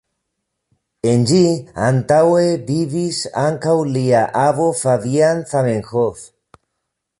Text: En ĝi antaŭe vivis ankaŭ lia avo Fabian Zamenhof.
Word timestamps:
En 1.09 1.25
ĝi 1.31 1.41
antaŭe 1.87 2.47
vivis 2.71 3.21
ankaŭ 3.43 3.77
lia 3.97 4.25
avo 4.47 4.67
Fabian 4.83 5.47
Zamenhof. 5.55 6.29